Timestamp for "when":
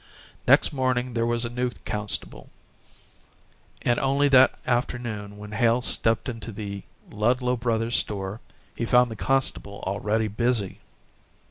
5.37-5.51